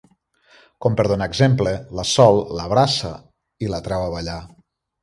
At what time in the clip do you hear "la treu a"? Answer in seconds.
3.77-4.15